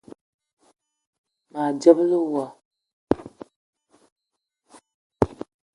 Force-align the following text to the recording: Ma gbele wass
Ma 1.51 1.63
gbele 1.81 2.17
wass 2.31 2.53